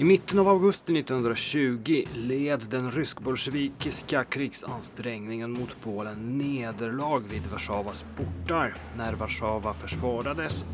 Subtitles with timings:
[0.00, 8.74] I mitten av augusti 1920 led den rysk-bolsjevikiska krigsansträngningen mot Polen nederlag vid Warszawas portar
[8.96, 10.64] när Warszawa försvarades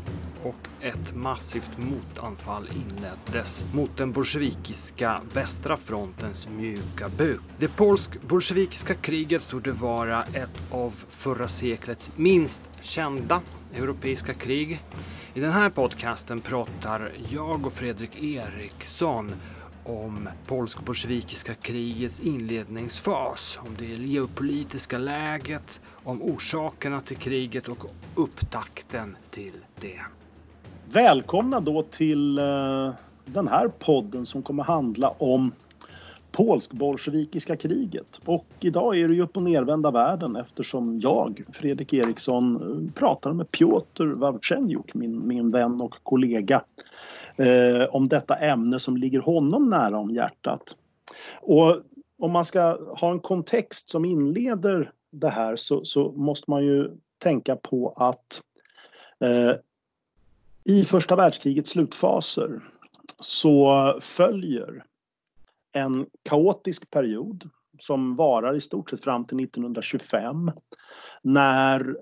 [0.43, 7.41] och ett massivt motanfall inleddes mot den bolsjevikiska västra frontens mjuka buk.
[7.59, 13.41] Det polsk-bolsjevikiska kriget torde vara ett av förra seklets minst kända
[13.75, 14.81] europeiska krig.
[15.35, 19.31] I den här podcasten pratar jag och Fredrik Eriksson
[19.83, 27.85] om polsk-bolsjevikiska krigets inledningsfas, om det geopolitiska läget, om orsakerna till kriget och
[28.15, 30.01] upptakten till det.
[30.91, 32.93] Välkomna då till eh,
[33.25, 35.51] den här podden som kommer handla om
[36.35, 38.21] polsk-bolsjevikiska kriget.
[38.25, 43.51] Och idag är det ju upp och nervända världen eftersom jag, Fredrik Eriksson, pratar med
[43.51, 46.63] Piotr Wawrzenjuk, min, min vän och kollega,
[47.37, 50.77] eh, om detta ämne som ligger honom nära om hjärtat.
[51.41, 51.81] Och
[52.19, 56.91] om man ska ha en kontext som inleder det här så, så måste man ju
[57.17, 58.41] tänka på att
[59.19, 59.55] eh,
[60.63, 62.59] i första världskrigets slutfaser
[63.19, 64.83] så följer
[65.75, 70.51] en kaotisk period som varar i stort sett fram till 1925
[71.21, 71.97] när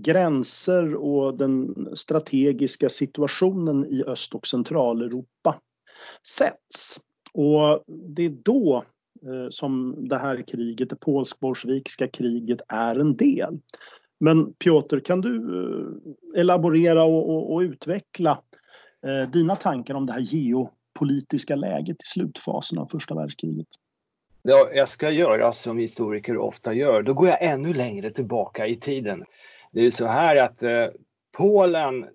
[0.00, 5.60] gränser och den strategiska situationen i Öst och Centraleuropa
[6.38, 7.00] sätts.
[7.32, 7.84] Och
[8.16, 8.84] det är då
[9.22, 13.58] eh, som det här kriget, det polsk-bolsjevikiska kriget, är en del.
[14.20, 18.42] Men Piotr, kan du eh, elaborera och, och, och utveckla
[19.06, 23.68] eh, dina tankar om det här geo politiska läget i slutfasen av första världskriget?
[24.42, 27.02] Ja, jag ska göra som historiker ofta gör.
[27.02, 29.24] Då går jag ännu längre tillbaka i tiden.
[29.72, 30.86] Det är så här att eh,
[31.36, 32.06] Polen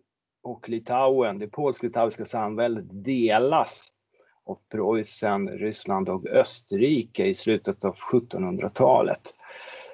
[0.43, 3.87] och Litauen, det polsk-litauiska samväldet delas
[4.45, 9.33] av Preussen, Ryssland och Österrike i slutet av 1700-talet.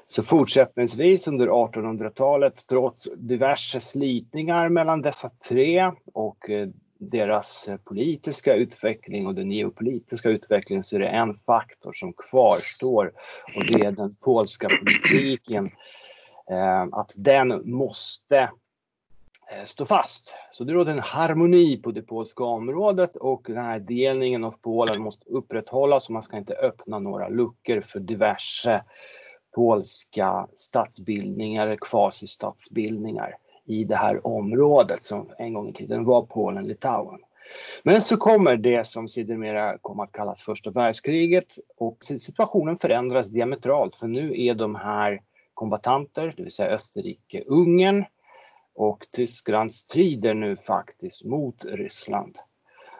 [0.07, 8.55] Så fortsättningsvis under 1800-talet, trots diverse slitningar mellan dessa tre och eh, deras eh, politiska
[8.55, 13.11] utveckling och den geopolitiska utvecklingen så är det en faktor som kvarstår
[13.55, 15.71] och det är den polska politiken.
[16.49, 20.35] Eh, att den måste eh, stå fast.
[20.51, 25.01] Så det råder en harmoni på det polska området och den här delningen av Polen
[25.01, 28.83] måste upprätthållas och man ska inte öppna några luckor för diverse
[29.55, 33.35] polska statsbildningar, kvasistatsbildningar
[33.69, 37.19] i det här området som en gång i tiden var Polen-Litauen.
[37.83, 43.95] Men så kommer det som sedermera kom att kallas första världskriget och situationen förändras diametralt
[43.95, 45.21] för nu är de här
[45.53, 48.05] kombatanter, det vill säga Österrike-Ungern
[48.75, 52.37] och Tyskland strider nu faktiskt mot Ryssland.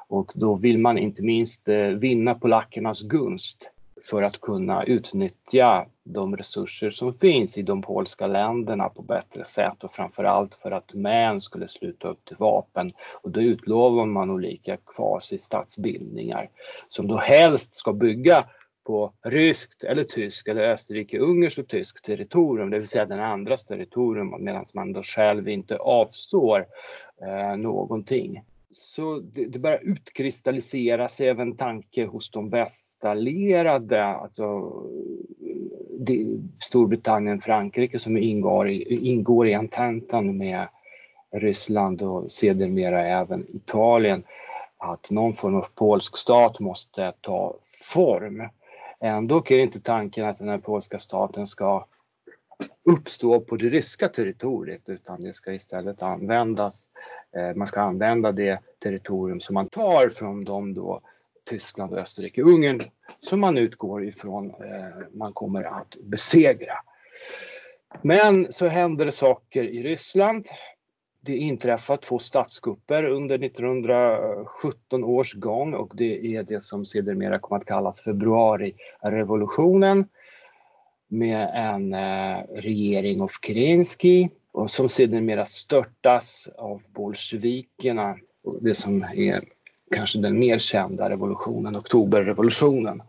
[0.07, 3.71] Och då vill man inte minst eh, vinna polackernas gunst
[4.03, 9.83] för att kunna utnyttja de resurser som finns i de polska länderna på bättre sätt
[9.83, 12.93] och framförallt för att män skulle sluta upp till vapen.
[13.21, 16.49] Och då utlovar man olika kvasi-statsbildningar
[16.89, 18.45] som då helst ska bygga
[18.89, 24.35] på ryskt eller tyskt eller Österrike-Ungerns och tyskt territorium, det vill säga den andras territorium
[24.39, 26.65] medan man då själv inte avstår
[27.21, 28.43] eh, någonting.
[28.71, 35.55] Så det, det börjar utkristallisera sig även tanke hos de västallierade, alltså eh,
[35.99, 36.25] det,
[36.59, 40.67] Storbritannien, Frankrike som ingår i, ingår i ententan med
[41.31, 44.23] Ryssland och sedermera även Italien,
[44.77, 47.55] att någon form av polsk stat måste ta
[47.93, 48.49] form.
[48.99, 51.85] Ändå är inte tanken att den här polska staten ska
[52.83, 56.91] uppstå på det ryska territoriet utan det ska istället användas,
[57.35, 61.01] eh, man ska använda det territorium som man tar från de då
[61.49, 62.81] Tyskland, Österrike, Ungern
[63.19, 64.55] som man utgår ifrån eh,
[65.11, 66.73] man kommer att besegra.
[68.01, 70.47] Men så händer det saker i Ryssland.
[71.21, 77.61] Det inträffar två statskupper under 1917 års gång och det är det som sedermera kommer
[77.61, 80.05] att kallas februarirevolutionen
[81.09, 88.17] med en eh, regering av Kerensky och som sedermera störtas av bolsjevikerna,
[88.61, 89.43] det som är
[89.95, 93.01] kanske den mer kända revolutionen, oktoberrevolutionen.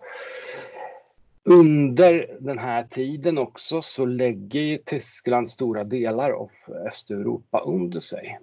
[1.45, 6.51] Under den här tiden också så lägger Tyskland stora delar av
[6.87, 8.39] Östeuropa under sig.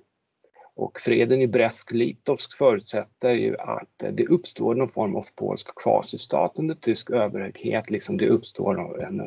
[0.78, 6.76] Och freden i Brest-Litovsk förutsätter ju att det uppstår någon form av polsk kvasistat under
[6.76, 9.22] tysk överhöghet, liksom det uppstår en,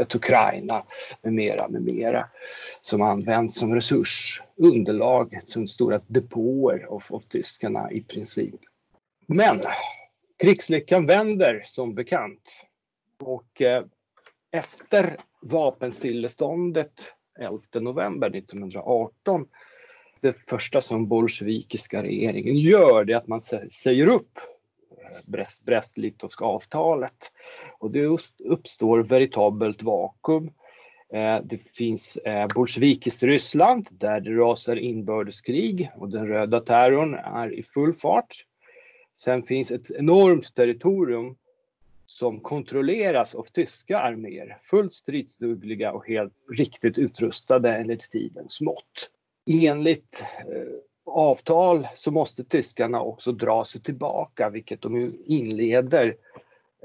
[0.00, 0.84] ett Ukraina
[1.22, 2.28] med mera, med mera,
[2.80, 8.60] som används som resursunderlag, som stora depåer av, av tyskarna i princip.
[9.26, 9.60] Men
[10.38, 12.66] krigslyckan vänder som bekant.
[13.20, 13.84] Och eh,
[14.50, 16.92] efter vapenstilleståndet
[17.40, 19.46] 11 november 1918
[20.22, 23.40] det första som bolsjevikiska regeringen gör det är att man
[23.70, 24.38] säger upp
[24.90, 27.32] eh, Brest-Litovska avtalet.
[27.78, 28.06] Och det
[28.44, 30.50] uppstår veritabelt vakuum.
[31.12, 37.52] Eh, det finns eh, bolsjevikiskt Ryssland där det rasar inbördeskrig och den röda terrorn är
[37.52, 38.46] i full fart.
[39.16, 41.36] Sen finns ett enormt territorium
[42.06, 49.10] som kontrolleras av tyska arméer, fullt stridsdugliga och helt riktigt utrustade enligt tidens mått.
[49.46, 50.72] Enligt eh,
[51.06, 56.16] avtal så måste tyskarna också dra sig tillbaka, vilket de inleder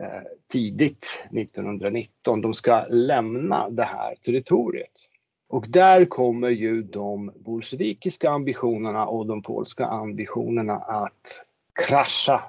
[0.02, 0.22] eh,
[0.52, 2.42] tidigt 1919.
[2.42, 5.10] De ska lämna det här territoriet.
[5.50, 11.46] Och där kommer ju de bolsjevikiska ambitionerna och de polska ambitionerna att
[11.88, 12.44] krascha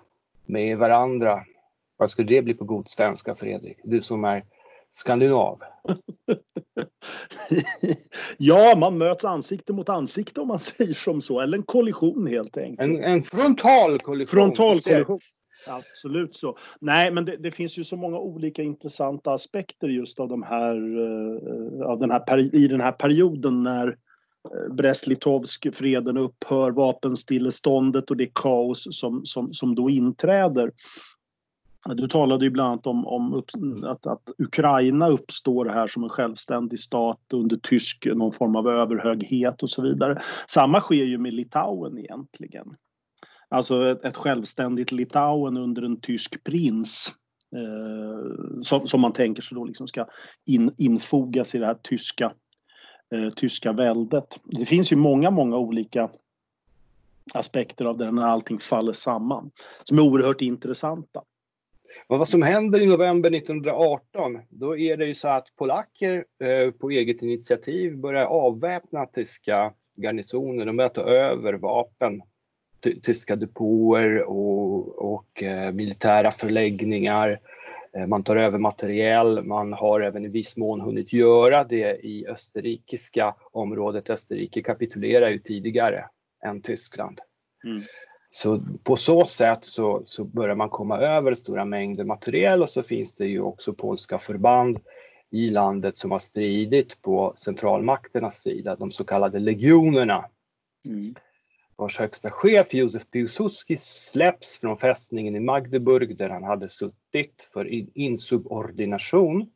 [0.47, 1.45] med varandra.
[1.97, 3.79] Vad skulle det bli på god svenska, Fredrik?
[3.83, 4.45] Du som är
[4.91, 5.63] skandinav.
[8.39, 11.41] ja, man möts ansikte mot ansikte om man säger som så.
[11.41, 12.89] Eller en kollision helt enkelt.
[12.89, 14.31] En, en frontal kollision.
[14.31, 15.21] Frontal kollision.
[15.67, 16.59] Absolut så.
[16.81, 20.99] Nej, men det, det, finns ju så många olika intressanta aspekter just av, de här,
[20.99, 28.31] uh, av den här i den här perioden när uh, Brest-Litovsk-freden upphör, vapenstilleståndet och det
[28.35, 30.73] kaos som, som, som då inträder.
[31.87, 33.51] Du talade ju bland annat om, om upp,
[33.85, 39.63] att, att, Ukraina uppstår här som en självständig stat under tysk någon form av överhöghet
[39.63, 40.19] och så vidare.
[40.47, 42.67] Samma sker ju med Litauen egentligen.
[43.49, 47.13] Alltså ett, ett självständigt Litauen under en tysk prins
[47.57, 50.07] eh, som, som, man tänker sig då liksom ska
[50.47, 52.33] in, infogas i det här tyska,
[53.15, 54.41] eh, tyska väldet.
[54.45, 56.11] Det finns ju många, många olika
[57.35, 59.51] aspekter av det när allting faller samman
[59.85, 61.23] som är oerhört intressanta.
[62.09, 66.71] Men vad som händer i november 1918, då är det ju så att polacker eh,
[66.71, 70.67] på eget initiativ börjar avväpna tyska garnisoner.
[70.67, 72.23] De börjar ta över vapen,
[73.03, 77.41] tyska depåer och, och eh, militära förläggningar.
[77.97, 82.27] Eh, man tar över materiell, man har även i viss mån hunnit göra det i
[82.27, 84.11] österrikiska området.
[84.11, 86.05] Österrike kapitulerar ju tidigare
[86.45, 87.21] än Tyskland.
[87.65, 87.83] Mm.
[88.31, 92.83] Så på så sätt så, så börjar man komma över stora mängder materiel och så
[92.83, 94.79] finns det ju också polska förband
[95.31, 100.25] i landet som har stridit på centralmakternas sida, de så kallade legionerna.
[100.89, 101.15] Mm.
[101.77, 107.69] Vars högsta chef Józef Piłsudski släpps från fästningen i Magdeburg där han hade suttit för
[107.99, 109.51] insubordination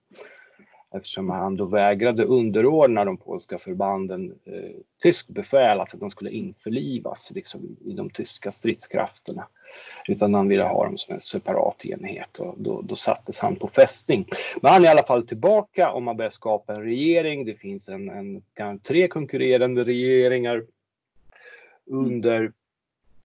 [0.94, 4.71] eftersom han då vägrade underordna de polska förbanden eh,
[5.03, 9.47] tysk befäl, alltså att de skulle införlivas liksom, i de tyska stridskrafterna.
[10.09, 13.69] Utan han ville ha dem som en separat enhet och då, då sattes han på
[13.69, 14.29] fästning.
[14.61, 17.44] Men han är i alla fall tillbaka och man börjar skapa en regering.
[17.44, 20.65] Det finns en, en, tre konkurrerande regeringar
[21.87, 22.53] under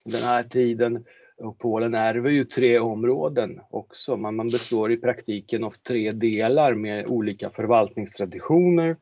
[0.04, 1.04] den här tiden.
[1.38, 4.16] Och Polen ärver ju tre områden också.
[4.16, 8.96] Man, man består i praktiken av tre delar med olika förvaltningstraditioner,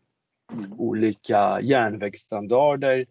[0.53, 0.81] mm.
[0.81, 3.07] olika järnvägsstandarder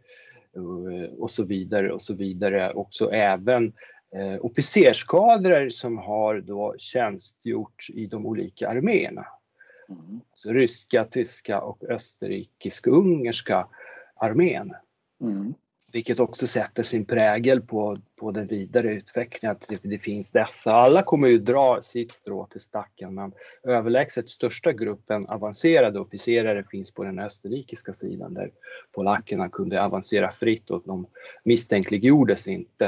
[0.55, 2.73] eh, och så vidare och så vidare.
[2.73, 3.73] Också även
[4.15, 9.25] eh, officerskadrer som har då tjänstgjort i de olika arméerna.
[9.89, 10.21] Mm.
[10.31, 13.67] Alltså ryska, tyska och österrikisk-ungerska
[14.15, 14.73] armén.
[15.21, 15.53] Mm
[15.95, 19.55] vilket också sätter sin prägel på, på den vidare utvecklingen.
[19.55, 20.71] Att det, det, finns dessa.
[20.71, 23.33] Alla kommer ju dra sitt strå till stacken men
[23.63, 28.51] överlägset största gruppen avancerade officerare finns på den österrikiska sidan där
[28.91, 31.07] polackerna kunde avancera fritt och de
[31.43, 32.85] misstänkliggjordes inte.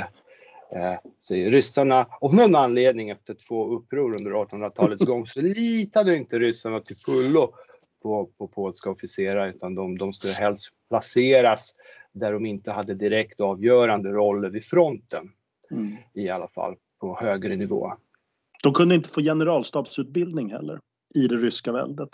[0.71, 6.39] Eh, så ryssarna, av någon anledning efter två uppror under 1800-talets gång så litade inte
[6.39, 7.53] ryssarna till fullo
[8.01, 11.75] på, på polska officerare utan de, de skulle helst placeras
[12.19, 15.31] där de inte hade direkt avgörande roller vid fronten.
[15.71, 15.95] Mm.
[16.13, 17.93] I alla fall på högre nivå.
[18.63, 20.79] De kunde inte få generalstabsutbildning heller
[21.15, 22.09] i det ryska väldet.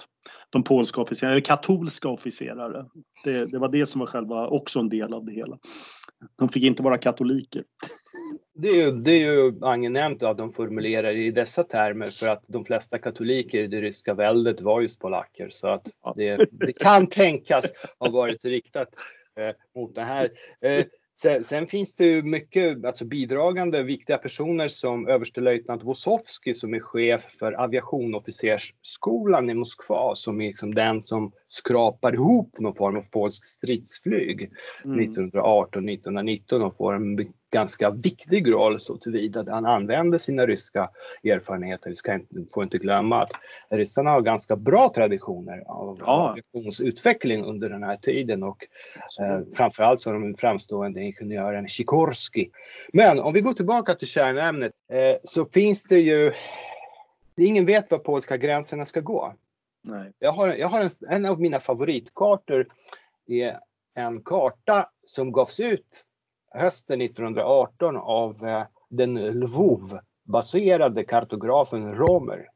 [0.49, 2.85] De polska officerarna, eller katolska officerare.
[3.23, 5.57] Det, det, var det som var själva också en del av det hela.
[6.35, 7.63] De fick inte vara katoliker.
[8.55, 12.43] Det är ju, det är ju angenämt att de formulerar i dessa termer för att
[12.47, 17.07] de flesta katoliker i det ryska väldet var just polacker så att det, det kan
[17.07, 17.65] tänkas
[17.99, 18.87] ha varit riktat
[19.75, 20.29] mot det här.
[20.61, 20.85] Eh,
[21.15, 26.79] sen, sen, finns det ju mycket alltså bidragande viktiga personer som överstelöjtnant Wosowski som är
[26.79, 33.09] chef för aviationofficersskolan i Moskva som är liksom den som skrapar ihop någon form av
[33.11, 34.51] polsk stridsflyg
[34.85, 35.13] mm.
[35.13, 37.15] 1918-1919 och får en
[37.53, 40.89] ganska viktig roll så tillvida att han använde sina ryska
[41.23, 41.89] erfarenheter.
[41.89, 43.31] Vi ska inte, får inte glömma att
[43.69, 46.35] ryssarna har ganska bra traditioner av ja.
[46.79, 48.67] utveckling under den här tiden och
[49.19, 52.49] eh, framförallt så har de framstående ingenjören Sikorski.
[52.93, 56.33] Men om vi går tillbaka till kärnämnet eh, så finns det ju
[57.37, 59.33] Ingen vet var polska gränserna ska gå.
[59.81, 60.11] Nej.
[60.19, 62.67] Jag har, jag har en, en av mina favoritkartor
[63.27, 63.59] är
[63.95, 66.05] en karta som gavs ut
[66.53, 72.49] hösten 1918 av eh, den Lvov-baserade kartografen Romer.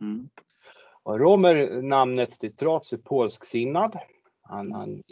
[0.00, 0.28] Mm.
[1.02, 3.98] Och Romer, namnet till trots, är polsksinnad.
[4.42, 5.02] Han, han,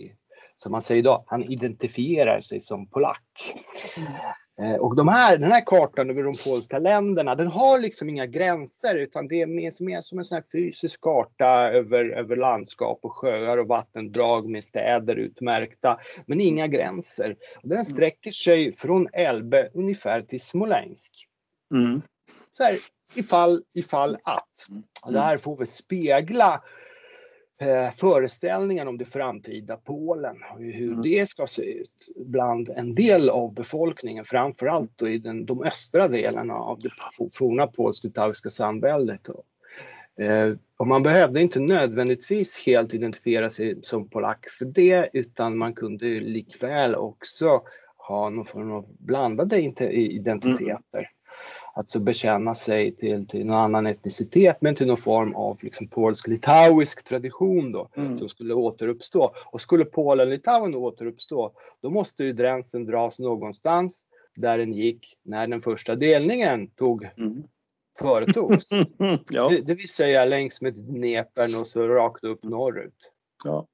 [0.57, 3.55] som man säger idag, han identifierar sig som polack.
[4.59, 4.71] Mm.
[4.71, 8.27] Eh, och de här, den här kartan över de polska länderna, den har liksom inga
[8.27, 13.17] gränser utan det är mer, mer som en sån fysisk karta över, över landskap och
[13.17, 17.37] sjöar och vattendrag med städer utmärkta, men inga gränser.
[17.63, 21.29] Och den sträcker sig från Elbe ungefär till Smolensk.
[21.75, 22.03] Mm.
[22.51, 22.79] Så här,
[23.15, 24.67] ifall, ifall att.
[25.07, 26.63] Och det här får vi spegla
[27.61, 31.03] eh, föreställningen om det framtida Polen och hur mm.
[31.03, 36.09] det ska se ut bland en del av befolkningen, framförallt då i den, de östra
[36.09, 36.91] delarna av det
[37.33, 39.29] forna polsk-litauiska samväldet.
[40.21, 45.75] Eh, och man behövde inte nödvändigtvis helt identifiera sig som polack för det, utan man
[45.75, 47.63] kunde likväl också
[47.97, 50.99] ha någon form av blandade identiteter.
[50.99, 51.14] Mm
[51.75, 57.05] alltså bekänna sig till, till någon annan etnicitet men till någon form av liksom polsk-litauisk
[57.05, 58.19] tradition då mm.
[58.19, 59.35] som skulle återuppstå.
[59.47, 64.05] Och skulle Polen-Litauen återuppstå då måste ju gränsen dras någonstans
[64.37, 67.45] där den gick när den första delningen tog mm.
[67.99, 68.69] företogs.
[69.31, 69.49] ja.
[69.49, 73.11] det, det vill säga längs med Dnepern och så rakt upp norrut.
[73.45, 73.67] Ja.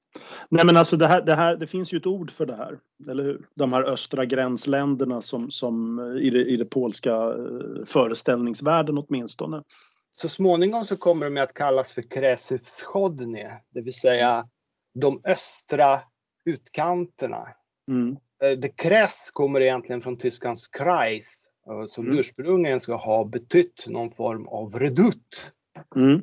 [0.48, 2.78] Nej men alltså det, här, det, här, det finns ju ett ord för det här,
[3.10, 3.46] eller hur?
[3.54, 9.62] De här östra gränsländerna som, som eh, i, det, i det polska eh, föreställningsvärlden åtminstone.
[10.10, 14.48] Så småningom så kommer de att kallas för Kresivschodnie, det vill säga
[14.94, 16.00] de östra
[16.44, 17.48] utkanterna.
[17.88, 18.16] Mm.
[18.42, 21.50] Eh, det Kres kommer egentligen från tyskans Kreis
[21.88, 22.18] som mm.
[22.18, 25.52] ursprungligen ska ha betytt någon form av redutt.
[25.96, 26.22] Mm.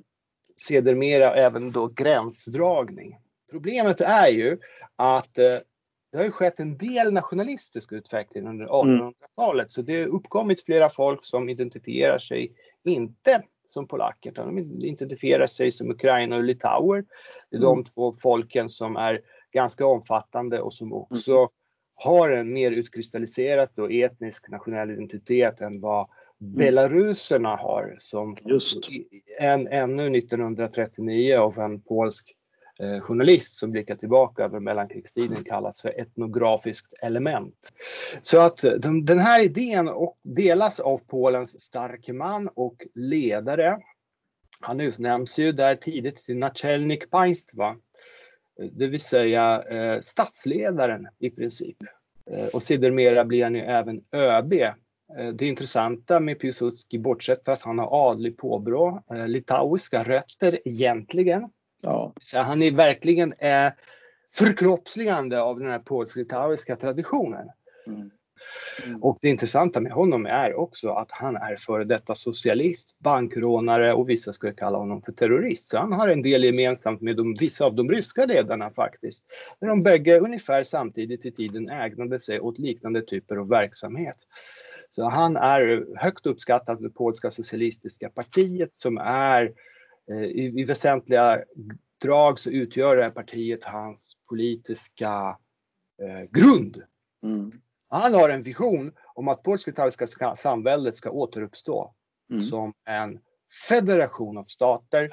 [0.67, 3.17] Sedermera även då gränsdragning.
[3.51, 4.57] Problemet är ju
[4.95, 5.55] att eh,
[6.11, 9.69] det har ju skett en del nationalistisk utveckling under 1800-talet, mm.
[9.69, 12.51] så det har uppkommit flera folk som identifierar sig
[12.83, 17.05] inte som polacker, utan de identifierar sig som Ukraina och litauer.
[17.49, 17.69] Det är mm.
[17.69, 21.49] de två folken som är ganska omfattande och som också mm.
[21.95, 26.07] har en mer utkristalliserad och etnisk nationell identitet än vad
[26.41, 26.55] mm.
[26.55, 28.89] belaruserna har som Just.
[29.39, 32.35] En, ännu 1939 av en polsk
[32.79, 37.73] Eh, journalist som blickar tillbaka över mellankrigstiden kallas för etnografiskt element.
[38.21, 43.79] Så att eh, de, den här idén och delas av Polens starke man och ledare.
[44.61, 47.69] Han utnämns ju där tidigt till Naczelnik Państwa,
[48.59, 51.77] eh, det vill säga eh, statsledaren i princip.
[52.31, 54.53] Eh, och sedermera blir han ju även ÖB.
[54.53, 54.73] Eh,
[55.33, 61.49] det intressanta med Piłsudski, bortsett från att han har adlig påbrå, litauiska rötter egentligen,
[61.81, 62.13] Ja.
[62.21, 63.71] Så han är verkligen eh,
[64.33, 67.49] förkroppsligande av den här polsk-litauiska traditionen.
[67.87, 68.11] Mm.
[68.85, 69.03] Mm.
[69.03, 74.09] Och det intressanta med honom är också att han är före detta socialist, bankrånare och
[74.09, 75.67] vissa skulle kalla honom för terrorist.
[75.67, 79.25] Så han har en del gemensamt med de, vissa av de ryska ledarna faktiskt.
[79.59, 84.17] Där de bägge ungefär samtidigt i tiden ägnade sig åt liknande typer av verksamhet.
[84.89, 89.51] Så han är högt uppskattad av det polska socialistiska partiet som är
[90.11, 91.43] i, i väsentliga
[92.01, 95.37] drag så utgör det här partiet hans politiska
[96.01, 96.83] eh, grund.
[97.23, 97.61] Mm.
[97.89, 101.93] Han har en vision om att polsk-litauiska samväldet ska återuppstå
[102.31, 102.43] mm.
[102.43, 103.19] som en
[103.69, 105.11] federation av stater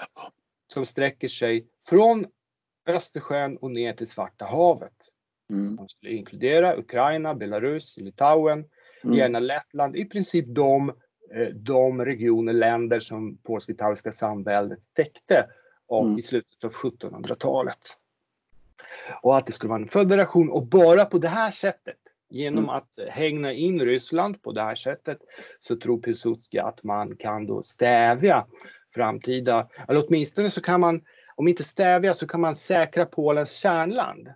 [0.73, 2.27] som sträcker sig från
[2.89, 4.97] Östersjön och ner till Svarta havet.
[5.51, 5.77] Mm.
[5.77, 8.65] De skulle inkludera Ukraina, Belarus, Litauen,
[9.05, 9.17] mm.
[9.17, 10.95] gärna Lettland, i princip de Eh,
[11.55, 15.47] de regioner, länder som polsk-litauiska samväldet täckte
[16.03, 16.19] mm.
[16.19, 17.97] i slutet av 1700-talet.
[19.23, 21.97] Och att det skulle vara en federation och bara på det här sättet,
[22.31, 22.71] genom mm.
[22.71, 25.19] att hängna in Ryssland på det här sättet,
[25.61, 28.47] så tror Piłsudski att man kan då stävja
[28.95, 31.03] framtida, eller åtminstone så kan man,
[31.35, 34.29] om inte stävja, så kan man säkra Polens kärnland.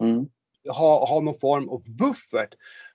[0.00, 0.28] Mm.
[0.68, 2.54] Ha, ha någon form av buffert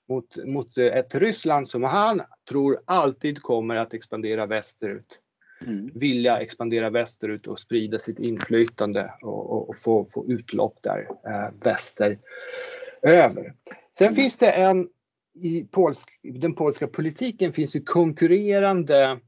[0.10, 5.20] mot, mot ett Ryssland som han tror alltid kommer att expandera västerut.
[5.66, 5.92] Mm.
[5.94, 11.50] Vilja expandera västerut och sprida sitt inflytande och, och, och få, få utlopp där eh,
[11.64, 13.54] västeröver.
[13.92, 14.16] Sen mm.
[14.16, 14.90] finns det en
[15.34, 19.20] i polsk, den polska politiken finns ju konkurrerande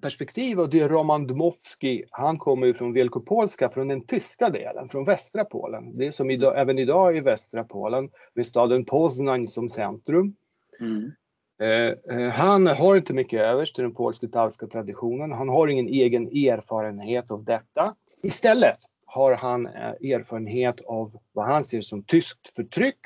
[0.00, 2.04] perspektiv och det är Roman Dmowski.
[2.10, 5.98] Han kommer ju från Wielkopolska, från den tyska delen, från västra Polen.
[5.98, 10.34] Det är som idag, även idag i västra Polen med staden Poznań som centrum.
[10.80, 11.12] Mm.
[11.60, 15.32] Eh, eh, han har inte mycket övers till den polsk-litauiska traditionen.
[15.32, 17.94] Han har ingen egen erfarenhet av detta.
[18.22, 22.98] Istället har han eh, erfarenhet av vad han ser som tyskt förtryck,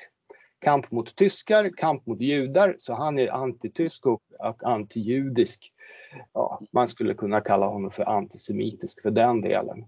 [0.62, 2.75] kamp mot tyskar, kamp mot judar.
[2.78, 4.23] Så han är antitysk och,
[4.62, 5.73] antijudisk.
[6.33, 9.85] Ja, man skulle kunna kalla honom för antisemitisk för den delen.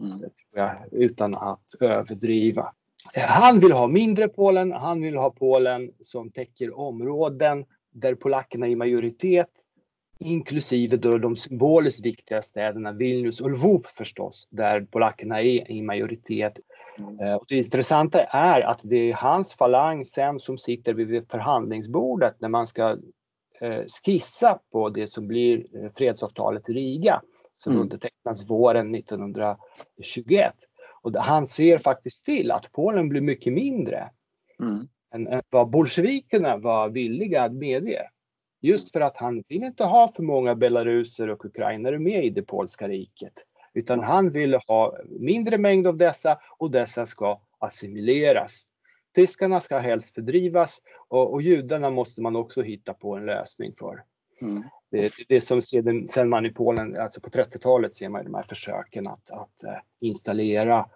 [0.00, 0.30] Mm.
[0.54, 2.72] Jag, utan att överdriva.
[3.14, 8.70] Han vill ha mindre Polen, han vill ha Polen som täcker områden där polackerna är
[8.70, 9.50] i majoritet,
[10.18, 16.58] inklusive då de symboliskt viktiga städerna Vilnius och Lvov förstås, där polackerna är i majoritet.
[16.98, 17.36] Mm.
[17.36, 22.48] Och det intressanta är att det är hans falang sen som sitter vid förhandlingsbordet när
[22.48, 22.98] man ska
[23.60, 27.20] eh, skissa på det som blir eh, fredsavtalet i Riga
[27.56, 27.82] som mm.
[27.82, 30.52] undertecknas våren 1921.
[31.02, 34.10] Och han ser faktiskt till att Polen blir mycket mindre.
[34.60, 38.08] Mm än vad bolsjevikerna var villiga att medge.
[38.60, 42.42] Just för att han vill inte ha för många belaruser och ukrainare med i det
[42.42, 43.32] polska riket.
[43.74, 48.66] Utan han vill ha mindre mängd av dessa och dessa ska assimileras.
[49.14, 54.04] Tyskarna ska helst fördrivas och, och judarna måste man också hitta på en lösning för.
[54.42, 54.62] Mm.
[54.90, 59.06] Det, det som sedan, man i Polen, alltså på 30-talet ser man de här försöken
[59.06, 60.86] att, att uh, installera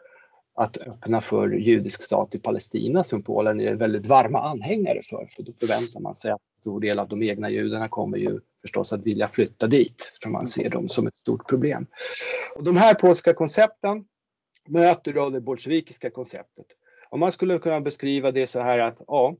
[0.57, 5.29] att öppna för judisk stat i Palestina som Polen är väldigt varma anhängare för.
[5.37, 8.41] För då förväntar man sig att en stor del av de egna judarna kommer ju
[8.63, 11.87] förstås att vilja flytta dit, för man ser dem som ett stort problem.
[12.57, 14.05] Och de här polska koncepten
[14.69, 16.67] möter då det bolsjevikiska konceptet.
[17.11, 19.37] Och man skulle kunna beskriva det så här att, ja,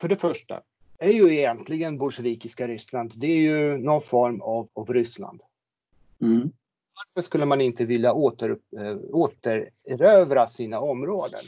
[0.00, 0.60] för det första
[0.98, 5.40] är ju egentligen bolsjevikiska Ryssland, det är ju någon form av, av Ryssland.
[6.22, 6.52] Mm
[6.96, 11.40] varför skulle man inte vilja åter, äh, återerövra sina områden?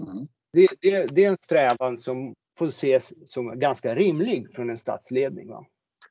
[0.00, 0.24] Mm.
[0.52, 5.48] Det, det, det, är en strävan som får ses som ganska rimlig från en statsledning.
[5.48, 5.66] Va?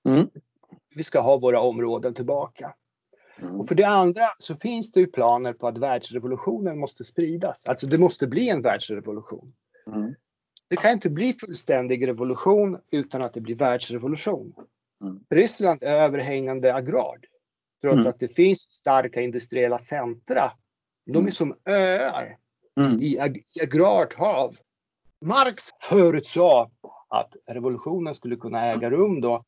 [0.10, 0.30] Mm.
[0.96, 2.74] Vi ska ha våra områden tillbaka.
[3.42, 3.60] Mm.
[3.60, 7.66] Och för det andra så finns det ju planer på att världsrevolutionen måste spridas.
[7.66, 9.54] Alltså det måste bli en världsrevolution.
[9.88, 10.16] Mm.
[10.68, 14.54] Det kan inte bli fullständig revolution utan att det blir världsrevolution.
[15.02, 15.20] Mm.
[15.30, 17.26] Ryssland är överhängande agrart.
[17.82, 18.08] Trots mm.
[18.08, 20.52] att det finns starka industriella centra.
[21.06, 21.32] De är mm.
[21.32, 22.38] som öar
[22.80, 23.02] mm.
[23.02, 24.56] i, ag i agrart hav.
[25.26, 26.70] Marx förutsade
[27.10, 29.46] att revolutionen skulle kunna äga rum då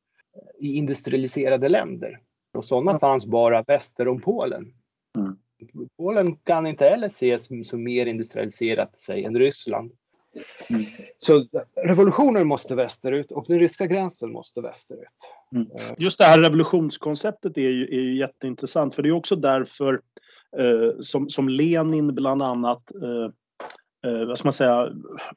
[0.59, 2.19] i industrialiserade länder.
[2.53, 4.73] Och sådana fanns bara väster om Polen.
[5.17, 5.37] Mm.
[5.97, 9.91] Polen kan inte heller ses som, som mer industrialiserat sig än Ryssland.
[10.69, 10.85] Mm.
[11.17, 15.07] Så revolutionen måste västerut och den ryska gränsen måste västerut.
[15.55, 15.67] Mm.
[15.97, 19.99] Just det här revolutionskonceptet är ju, är ju jätteintressant för det är också därför
[20.57, 23.33] eh, som, som Lenin bland annat eh,
[24.07, 24.87] eh, vad ska man säga,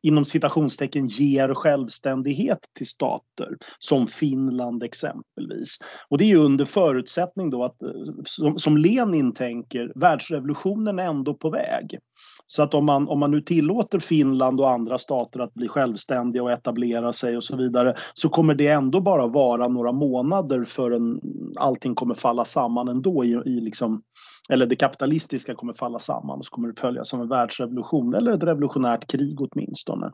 [0.03, 3.49] inom citationstecken ger självständighet till stater
[3.79, 5.79] som Finland exempelvis.
[6.09, 7.89] Och det är ju under förutsättning då att, eh,
[8.25, 11.99] som, som Lenin tänker, världsrevolutionen är ändå på väg.
[12.47, 16.43] Så att om man, om man nu tillåter Finland och andra stater att bli självständiga
[16.43, 21.21] och etablera sig och så vidare så kommer det ändå bara vara några månader förrän
[21.57, 24.03] allting kommer falla samman ändå i, i liksom,
[24.49, 28.33] eller det kapitalistiska kommer falla samman och så kommer det följas av en världsrevolution eller
[28.33, 30.13] ett revolutionärt krig åtminstone.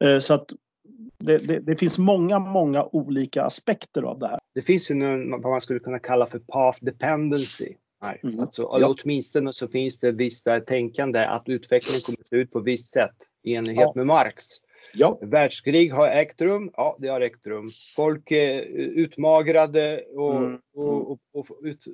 [0.00, 0.52] Eh, så att
[1.18, 4.38] det, det, det, finns många, många olika aspekter av det här.
[4.54, 7.74] Det finns ju nu vad man skulle kunna kalla för path dependency.
[8.02, 8.20] Nej.
[8.22, 8.40] Mm.
[8.40, 8.94] Alltså, ja.
[9.02, 13.16] Åtminstone så finns det vissa tänkande att utvecklingen kommer att se ut på visst sätt
[13.42, 13.92] i enlighet ja.
[13.94, 14.44] med Marx.
[14.94, 15.18] Ja.
[15.22, 16.70] Världskrig har ägt rum.
[16.76, 17.70] Ja, det har ägt rum.
[17.96, 20.60] Folk är utmagrade och, mm.
[20.74, 21.46] och, och, och,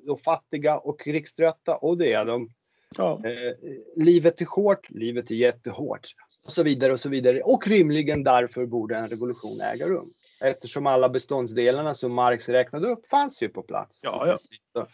[0.08, 2.48] och fattiga och krigströtta och det är de.
[2.96, 3.20] Ja.
[3.24, 3.54] Eh,
[3.96, 6.08] livet är hårt, livet är jättehårt
[6.44, 7.40] och så vidare och så vidare.
[7.42, 10.06] Och rimligen därför borde en revolution äga rum.
[10.40, 14.00] Eftersom alla beståndsdelarna som Marx räknade upp fanns ju på plats.
[14.02, 14.38] Ja,
[14.74, 14.86] ja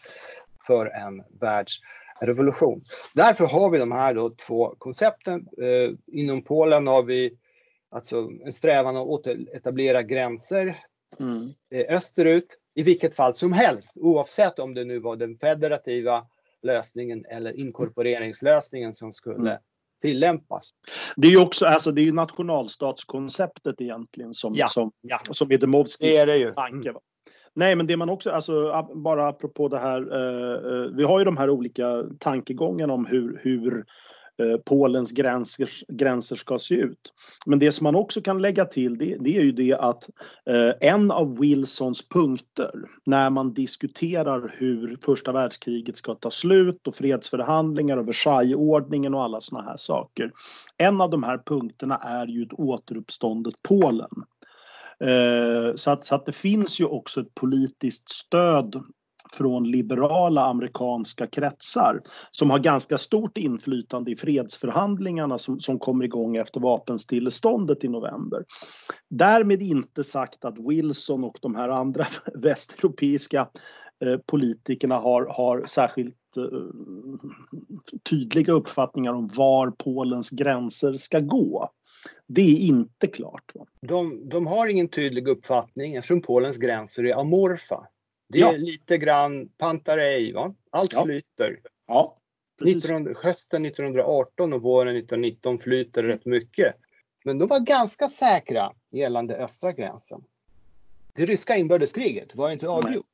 [0.67, 2.83] för en världsrevolution.
[3.13, 5.47] Därför har vi de här då två koncepten.
[5.61, 7.37] Eh, inom Polen har vi
[7.91, 10.77] alltså en strävan att återetablera gränser
[11.19, 11.49] mm.
[11.71, 16.25] eh, österut i vilket fall som helst, oavsett om det nu var den federativa
[16.63, 19.61] lösningen eller inkorporeringslösningen som skulle mm.
[20.01, 20.73] tillämpas.
[21.15, 25.19] Det är ju också alltså det är nationalstatskonceptet egentligen som, ja, som, ja.
[25.31, 26.19] som är Demovskis
[26.55, 26.89] tanke.
[26.89, 27.01] Mm.
[27.53, 31.25] Nej, men det man också, alltså bara apropå det här, eh, eh, vi har ju
[31.25, 33.85] de här olika tankegångarna om hur, hur
[34.39, 37.13] Eh, Polens gränser, gränser ska se ut.
[37.45, 40.09] Men det som man också kan lägga till det, det är ju det att
[40.45, 42.71] eh, en av Wilsons punkter
[43.05, 49.41] när man diskuterar hur första världskriget ska ta slut och fredsförhandlingar och Versaillesordningen och alla
[49.41, 50.31] såna här saker.
[50.77, 54.09] En av de här punkterna är ju ett återuppståndet Polen.
[54.99, 58.83] Eh, så att, så att det finns ju också ett politiskt stöd
[59.35, 66.35] från liberala amerikanska kretsar som har ganska stort inflytande i fredsförhandlingarna som, som kommer igång
[66.35, 68.43] efter vapenstilleståndet i november.
[69.09, 73.47] Därmed inte sagt att Wilson och de här andra västeuropeiska
[74.05, 76.43] eh, politikerna har, har särskilt eh,
[78.09, 81.69] tydliga uppfattningar om var Polens gränser ska gå.
[82.27, 83.53] Det är inte klart.
[83.81, 87.87] De, de har ingen tydlig uppfattning eftersom Polens gränser är amorfa.
[88.31, 88.51] Det är ja.
[88.51, 90.55] lite grann Pantarei, va?
[90.69, 91.05] Allt ja.
[91.05, 91.59] flyter.
[91.87, 92.17] Ja,
[92.61, 96.75] 19, hösten 1918 och våren 1919 flyter rätt mycket.
[97.23, 100.23] Men de var ganska säkra gällande östra gränsen.
[101.13, 103.05] Det ryska inbördeskriget var inte avgjort.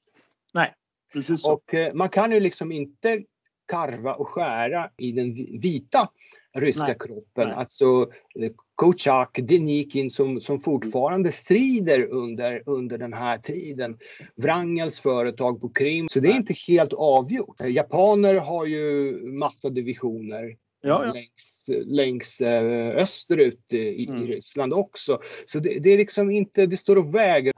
[0.54, 0.74] Nej,
[1.14, 1.54] precis så.
[1.54, 3.24] Och eh, man kan ju liksom inte
[3.68, 6.10] karva och skära i den vita
[6.58, 6.98] ryska Nej.
[7.00, 7.48] kroppen.
[7.48, 7.54] Nej.
[7.54, 13.98] Alltså eh, Kochak, Denikin som, som fortfarande strider under, under den här tiden.
[14.36, 16.08] Wrangels företag på Krim.
[16.12, 17.62] Så det är inte helt avgjort.
[17.62, 21.14] Eh, japaner har ju massa divisioner ja, ja.
[21.14, 24.28] längs, längs äh, österut i, mm.
[24.28, 25.20] Ryssland också.
[25.46, 27.54] Så det, det, är liksom inte, det står och väger.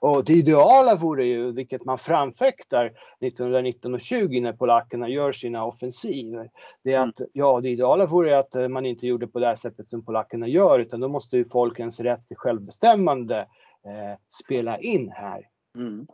[0.00, 5.64] Och det ideala vore ju, vilket man framfäktar 1919 och 20 när polackerna gör sina
[5.64, 6.50] offensiver,
[6.84, 7.08] det är mm.
[7.08, 10.04] att ja, det ideala vore att eh, man inte gjorde på det här sättet som
[10.04, 13.38] polackerna gör, utan då måste ju folkens rätt till självbestämmande
[13.86, 15.42] eh, spela in här.
[15.76, 16.06] Mm.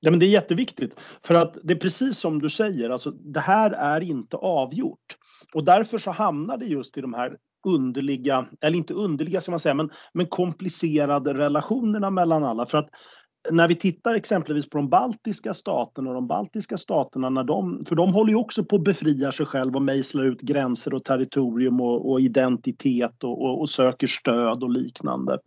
[0.00, 3.40] Ja, men det är jätteviktigt för att det är precis som du säger, alltså, det
[3.40, 5.16] här är inte avgjort
[5.54, 9.60] och därför så hamnar det just i de här underliga, eller inte underliga ska man
[9.60, 12.66] säga, men, men komplicerade relationerna mellan alla.
[12.66, 12.88] För att
[13.50, 17.96] när vi tittar exempelvis på de baltiska staterna och de baltiska staterna, när de, för
[17.96, 21.80] de håller ju också på att befria sig själva och mejslar ut gränser och territorium
[21.80, 25.38] och, och identitet och, och, och, söker stöd och liknande.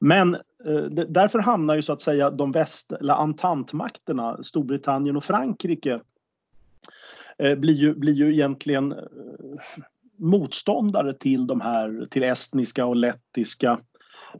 [0.00, 0.34] Men
[0.66, 6.00] eh, därför hamnar ju så att säga de väst, eller ententmakterna, Storbritannien och Frankrike,
[7.40, 8.98] Eh, blir, ju, blir ju egentligen eh,
[10.18, 13.78] motståndare till de här, till estniska och lettiska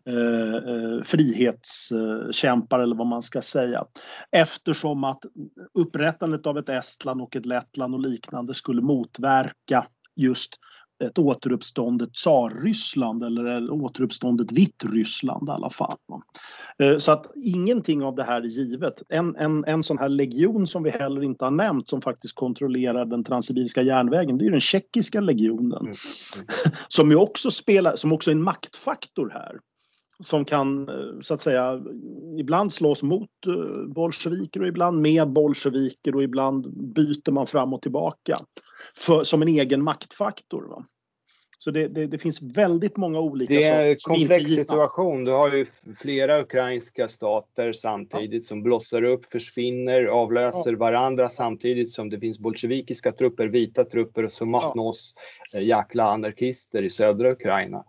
[0.06, 3.84] Eh, eh, frihetskämpar eller vad man ska säga.
[4.30, 5.24] Eftersom att
[5.74, 9.86] upprättandet av ett Estland och ett Lettland och liknande skulle motverka
[10.16, 10.58] just
[11.04, 15.96] ett återuppståndet tsarryssland eller återuppståndet Vitryssland i alla fall.
[16.78, 19.02] Eh, så att ingenting av det här är givet.
[19.08, 23.04] En, en, en sån här legion som vi heller inte har nämnt som faktiskt kontrollerar
[23.04, 25.80] den transsibiriska järnvägen det är den tjeckiska legionen.
[25.80, 25.94] Mm.
[26.36, 26.46] Mm.
[26.88, 29.58] Som, ju också spelar, som också är en maktfaktor här
[30.20, 31.82] som kan eh, så att säga
[32.38, 37.82] ibland slås mot eh, bolsjeviker och ibland med bolsjeviker och ibland byter man fram och
[37.82, 38.36] tillbaka
[38.96, 40.62] för, som en egen maktfaktor.
[40.68, 40.84] Va?
[41.62, 45.24] Så det, det, det, finns väldigt många olika Det är en komplex situation.
[45.24, 45.66] Du har ju
[45.98, 48.48] flera ukrainska stater samtidigt ja.
[48.48, 50.78] som blossar upp, försvinner, avlöser ja.
[50.78, 55.14] varandra samtidigt som det finns bolsjevikiska trupper, vita trupper och Sumatnos
[55.52, 55.58] ja.
[55.58, 57.84] Eh, jäkla anarkister i södra Ukraina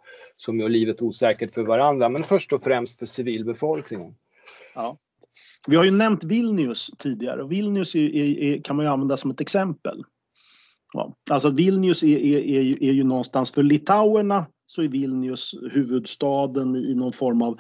[0.46, 4.16] som gör livet osäkert för varandra, men först och främst för civilbefolkningen.
[4.76, 4.98] Ja.
[5.68, 9.18] Vi har ju nämnt Vilnius tidigare och Vilnius är, är, är, kan man ju använda
[9.18, 10.04] som ett exempel.
[10.94, 11.16] Ja.
[11.30, 17.14] Alltså Vilnius är, är, är, ju någonstans, för litauerna så är Vilnius huvudstaden i någon
[17.14, 17.60] form av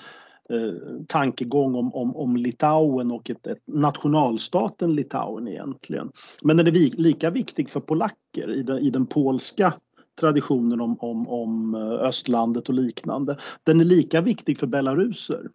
[0.49, 0.73] eh,
[1.07, 6.11] tankegång om, om, om Litauen och ett, ett nationalstaten Litauen egentligen.
[6.43, 9.73] Men den är lika viktig för polacker i den, i den polska
[10.21, 13.37] traditionen om, om, om eh, östlandet och liknande.
[13.63, 15.49] Den är lika viktig för belaruser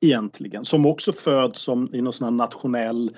[0.00, 3.16] egentligen, som också föds som i någon sån nationell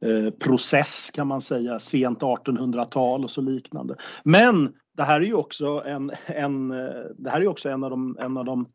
[0.00, 3.96] eh, process kan man säga, sent 1800-tal och så liknande.
[4.24, 7.90] Men det här är ju också en, en, eh, det här är också en av
[7.90, 8.66] de, en av de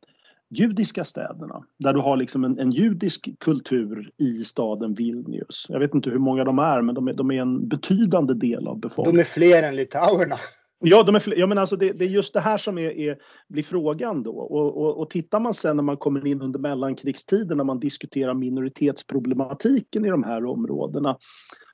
[0.50, 5.66] judiska städerna där du har liksom en, en, judisk kultur i staden Vilnius.
[5.70, 8.68] Jag vet inte hur många de är men de är, de är en betydande del
[8.68, 9.16] av befolkningen.
[9.16, 10.38] De är fler än litauerna.
[10.80, 13.18] Ja, de är, ja men alltså det, det, är just det här som är, är
[13.48, 14.32] blir frågan då.
[14.32, 18.34] Och, och, och tittar man sen när man kommer in under mellankrigstiden när man diskuterar
[18.34, 21.18] minoritetsproblematiken i de här områdena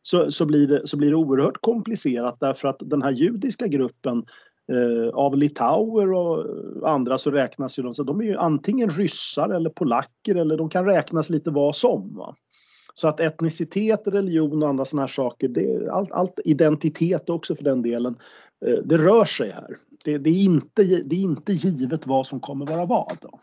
[0.02, 4.26] så, så, blir, det, så blir det oerhört komplicerat därför att den här judiska gruppen
[4.72, 6.46] eh, av litauer och
[6.90, 10.70] andra så räknas ju de, så de är ju antingen ryssar eller polacker eller de
[10.70, 12.16] kan räknas lite vad som.
[12.16, 12.36] Va?
[12.94, 17.64] Så att etnicitet, religion och andra sådana här saker, det, allt, allt identitet också för
[17.64, 18.16] den delen,
[18.66, 19.78] eh, det rör sig här.
[20.04, 23.18] det, det, är inte, det är inte givet vad som kommer vara vad.
[23.22, 23.40] Då.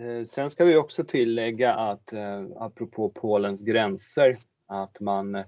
[0.00, 5.44] Eh, sen ska vi också tillägga att eh, apropå Polens gränser, att man Eh,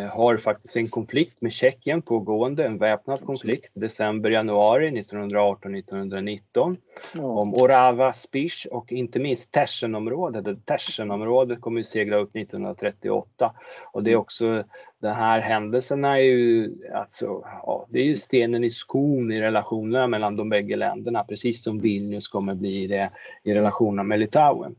[0.00, 6.76] har faktiskt en konflikt med Tjeckien pågående, en väpnad konflikt, december-januari 1918-1919
[7.14, 7.24] ja.
[7.24, 10.66] om Orava, Spish och inte minst Tersenområdet.
[10.66, 13.52] Tersenområdet kommer ju segla upp 1938
[13.92, 14.64] och det är också
[14.98, 20.06] den här händelsen är ju alltså, ja, det är ju stenen i skon i relationerna
[20.06, 23.10] mellan de bägge länderna, precis som Vilnius kommer bli det
[23.42, 24.74] i relationerna med Litauen.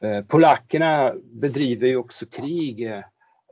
[0.00, 3.04] Eh, polackerna bedriver ju också krig eh, Eh,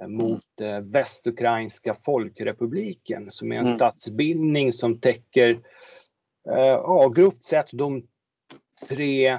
[0.09, 3.77] mot eh, Västukrainska folkrepubliken som är en mm.
[3.77, 5.51] statsbildning som täcker
[6.49, 8.07] eh, ja, grovt sett de
[8.89, 9.39] tre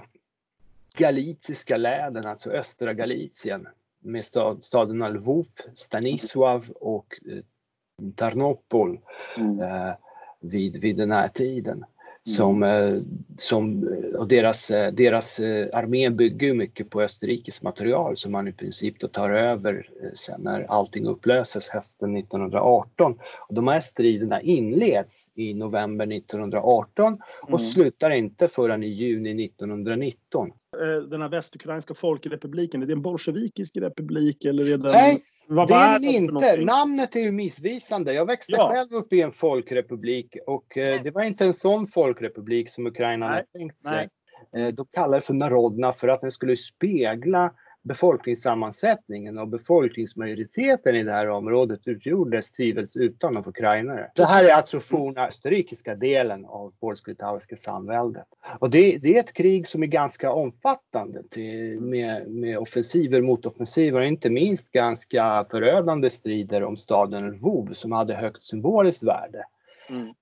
[0.97, 3.67] galiciska länen, alltså östra Galicien
[3.99, 7.43] med stad, staderna Lvov, Stanisław och eh,
[8.15, 8.99] Tarnopol
[9.37, 9.59] mm.
[9.59, 9.93] eh,
[10.39, 11.85] vid, vid den här tiden.
[12.27, 12.95] Som, mm.
[12.95, 13.01] eh,
[13.37, 15.39] som, eh, och deras, eh, deras
[15.73, 20.71] armé bygger mycket på österrikiskt material som man i princip då tar över sen när
[20.71, 23.19] allting upplöses hösten 1918.
[23.47, 27.61] Och de här striderna inleds i november 1918 och mm.
[27.61, 30.51] slutar inte förrän i juni 1919.
[31.09, 35.73] Den här västukrainska folkrepubliken, är det en bolsjevikisk republik eller är det Nej, vad det
[35.73, 36.57] är det inte.
[36.57, 38.13] Namnet är ju missvisande.
[38.13, 38.69] Jag växte ja.
[38.69, 43.27] själv upp i en folkrepublik och eh, det var inte en sån folkrepublik som Ukraina
[43.27, 44.09] hade tänkt sig.
[44.55, 47.53] Eh, de kallade det för Narodna för att den skulle spegla
[47.85, 54.11] befolkningssammansättningen och befolkningsmajoriteten i det här området utgjordes tvivelsutan av ukrainare.
[54.15, 58.25] Det här är alltså forna österrikiska delen av polsk-litauiska samväldet.
[58.59, 63.45] Och det, det, är ett krig som är ganska omfattande till, med, med offensiver mot
[63.45, 69.43] offensiver och inte minst ganska förödande strider om staden Lvov som hade högt symboliskt värde.
[69.89, 70.13] Mm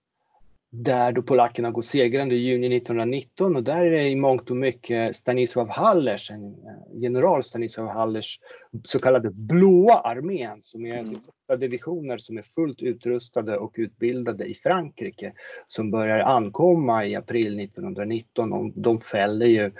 [0.76, 4.58] där då polackerna går segrande i juni 1919 och där är det i mångt och
[4.58, 8.40] mycket Stanisław Hallers, en eh, general Stanisław Hallers
[8.84, 11.60] så kallade blåa armén som är mm.
[11.60, 15.34] divisioner som är fullt utrustade och utbildade i Frankrike
[15.68, 19.72] som börjar ankomma i april 1919 och de fäller ju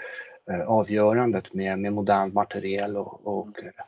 [0.50, 3.84] eh, avgörandet med, med modern materiel och, och eh,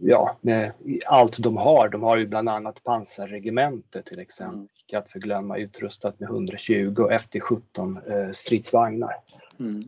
[0.00, 0.72] ja, med
[1.06, 1.88] allt de har.
[1.88, 4.54] De har ju bland annat pansarregemente till exempel.
[4.54, 9.12] Mm icke att förglömma utrustat med 120 och FT17 eh, stridsvagnar.
[9.60, 9.80] Mm.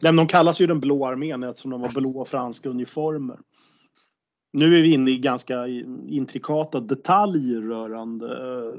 [0.00, 3.38] De kallas ju den blå armén eftersom de har blå franska uniformer.
[4.52, 5.66] Nu är vi inne i ganska
[6.08, 8.78] intrikata detaljer rörande eh,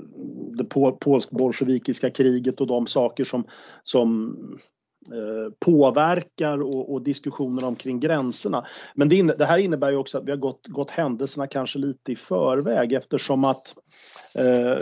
[0.57, 0.65] det
[0.99, 3.47] polsk-bolsjevikiska kriget och de saker som,
[3.83, 4.59] som eh,
[5.13, 8.65] Eh, påverkar och, och diskussioner omkring gränserna.
[8.95, 12.11] Men det, det, här innebär ju också att vi har gått, gått händelserna kanske lite
[12.11, 13.75] i förväg eftersom att
[14.35, 14.77] eh,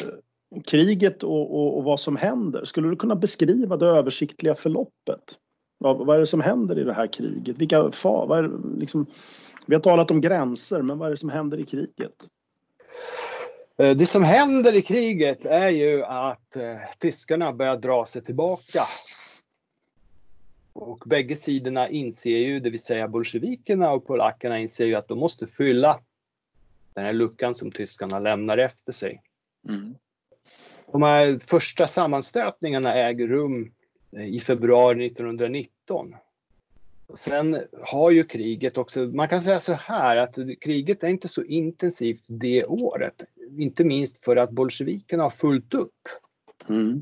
[0.65, 2.65] kriget och, och, och, vad som händer.
[2.65, 5.37] Skulle du kunna beskriva det översiktliga förloppet?
[5.77, 7.57] Vad, vad är det som händer i det här kriget?
[7.57, 9.05] Vilka fa, vad är, liksom,
[9.65, 12.29] vi har talat om gränser, men vad är det som händer i kriget?
[13.77, 18.81] Eh, det som händer i kriget är ju att eh, tyskarna börjar dra sig tillbaka.
[20.75, 25.19] Och bägge sidorna inser ju, det vill säga bolsjevikerna och polackerna inser ju att de
[25.19, 25.99] måste fylla
[26.93, 29.21] den här luckan som tyskarna lämnar efter sig.
[29.69, 29.95] Mm.
[30.91, 33.71] De här första sammanstötningarna äger rum
[34.11, 36.15] eh, i februari 1919.
[37.15, 41.43] Sen har ju kriget också, man kan säga så här att kriget är inte så
[41.43, 43.23] intensivt det året.
[43.57, 46.09] Inte minst för att bolsjevikerna har fullt upp.
[46.69, 47.01] Mm.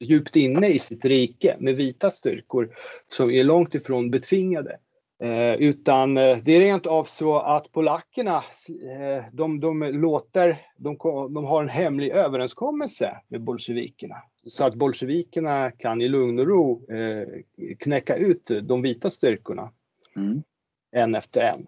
[0.00, 2.68] Djupt inne i sitt rike med vita styrkor
[3.08, 4.78] som är långt ifrån betvingade.
[5.22, 10.96] Eh, utan eh, det är rent av så att polackerna, eh, de, de låter, de,
[11.34, 14.16] de, har en hemlig överenskommelse med bolsjevikerna.
[14.46, 17.28] Så att bolsjevikerna kan i lugn och ro eh,
[17.78, 19.72] knäcka ut de vita styrkorna.
[20.16, 20.42] Mm.
[20.92, 21.66] En efter en.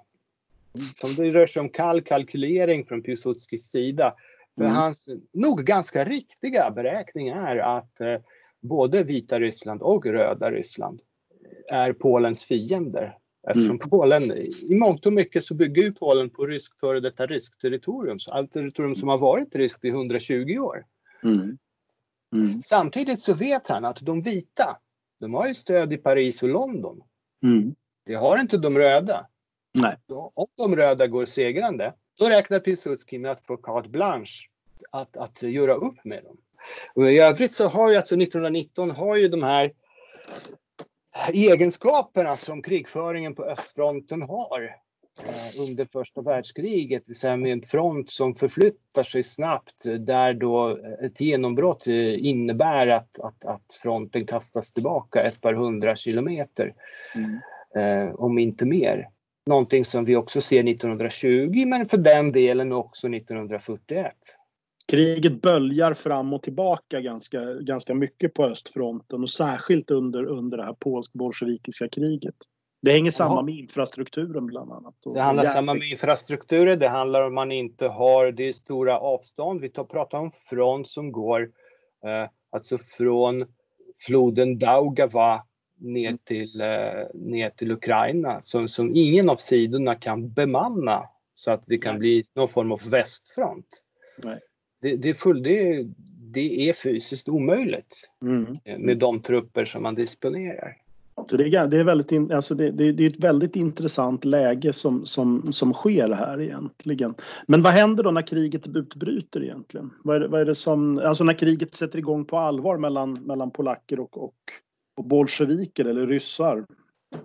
[0.94, 4.14] Som det rör sig om kall kalkylering från Piłsudskis sida.
[4.54, 4.76] För mm.
[4.76, 8.20] hans nog ganska riktiga beräkning är att eh,
[8.60, 11.00] både vita Ryssland och röda Ryssland
[11.70, 13.88] är Polens fiender Eftersom mm.
[13.90, 14.22] Polen,
[14.70, 18.32] i mångt och mycket så bygger ju Polen på rysk före detta ryskt territorium, så
[18.32, 20.86] allt territorium som har varit ryskt i 120 år.
[21.22, 21.58] Mm.
[22.34, 22.62] Mm.
[22.62, 24.78] Samtidigt så vet han att de vita,
[25.20, 27.02] de har ju stöd i Paris och London.
[27.44, 27.74] Mm.
[28.06, 29.26] Det har inte de röda.
[29.82, 29.96] Nej.
[30.06, 34.48] Så om de röda går segrande, då räknar Piłsudski med att få carte blanche
[34.90, 36.36] att, att göra upp med dem.
[36.94, 39.72] Och I övrigt så har ju alltså 1919 har ju de här
[41.32, 44.76] egenskaperna som krigföringen på östfronten har
[45.18, 50.34] eh, under första världskriget, det vill säga med en front som förflyttar sig snabbt där
[50.34, 56.74] då ett genombrott innebär att, att, att fronten kastas tillbaka ett par hundra kilometer,
[57.14, 57.38] mm.
[57.74, 59.08] eh, om inte mer.
[59.46, 64.12] Någonting som vi också ser 1920 men för den delen också 1941.
[64.88, 70.64] Kriget böljar fram och tillbaka ganska, ganska mycket på östfronten och särskilt under, under det
[70.64, 72.34] här polsk-bolsjevikiska kriget.
[72.82, 74.94] Det hänger samman med infrastrukturen bland annat.
[75.14, 79.60] det handlar samman med infrastrukturen, det handlar om man inte har det stora avstånd.
[79.60, 81.40] Vi tar, pratar om front som går
[82.04, 83.44] eh, alltså från
[84.06, 85.42] floden Daugava
[85.82, 86.18] ner mm.
[86.24, 91.78] till, eh, ner till Ukraina som, som ingen av sidorna kan bemanna så att det
[91.78, 92.00] kan Nej.
[92.00, 93.66] bli någon form av västfront.
[94.82, 95.86] Det, det, är full, det,
[96.32, 98.58] det är fysiskt omöjligt mm.
[98.78, 100.76] med de trupper som man disponerar.
[101.30, 104.24] Så det, är, det, är väldigt in, alltså det, det, det, är ett väldigt intressant
[104.24, 107.14] läge som, som, som sker här egentligen.
[107.46, 109.90] Men vad händer då när kriget utbryter egentligen?
[110.04, 113.12] Vad är, det, vad är det som, alltså när kriget sätter igång på allvar mellan,
[113.12, 114.34] mellan polacker och, och,
[114.94, 116.66] och bolsjeviker eller ryssar?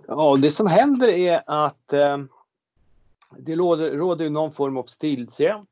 [0.06, 2.18] Ja, det som händer är att eh,
[3.38, 5.64] det råder, råder någon form av stiltje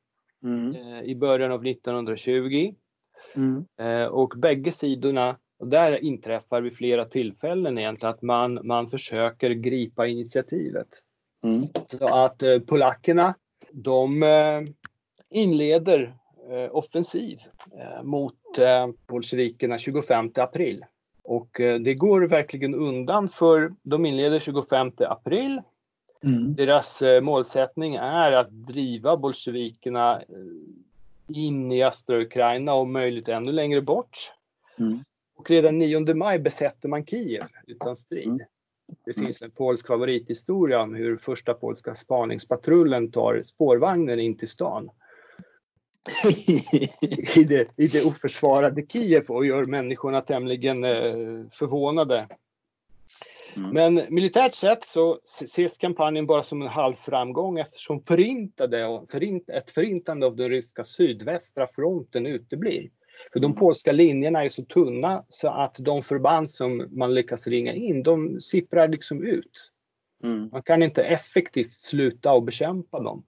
[0.42, 0.76] mm.
[0.76, 2.74] eh, i början av 1920.
[3.34, 3.64] Mm.
[3.80, 9.50] Eh, och bägge sidorna och där inträffar vid flera tillfällen egentligen att man, man försöker
[9.50, 10.88] gripa initiativet.
[11.44, 11.62] Mm.
[11.86, 13.34] Så att eh, polackerna,
[13.72, 14.60] de eh,
[15.30, 16.16] inleder
[16.50, 17.38] eh, offensiv
[17.78, 20.84] eh, mot eh, bolsjevikerna 25 april.
[21.26, 25.62] Och eh, det går verkligen undan för de inleder 25 april.
[26.24, 26.54] Mm.
[26.54, 30.22] Deras eh, målsättning är att driva bolsjevikerna
[31.28, 34.32] in i östra Ukraina och möjligt ännu längre bort.
[34.78, 35.04] Mm.
[35.36, 38.26] Och redan 9 maj besätter man Kiev utan strid.
[38.26, 38.40] Mm.
[39.04, 44.90] Det finns en polsk favorithistoria om hur första polska spaningspatrullen tar spårvagnen in till stan.
[47.36, 52.28] I, det, I det oförsvarade Kiev och gör människorna tämligen eh, förvånade.
[53.56, 53.70] Mm.
[53.70, 59.70] Men militärt sett så ses kampanjen bara som en halv framgång eftersom förintade, förint, ett
[59.70, 62.90] förintande av den ryska sydvästra fronten uteblir.
[63.32, 67.72] För de polska linjerna är så tunna så att de förband som man lyckas ringa
[67.72, 69.72] in, de sipprar liksom ut.
[70.24, 70.48] Mm.
[70.52, 73.24] Man kan inte effektivt sluta och bekämpa dem.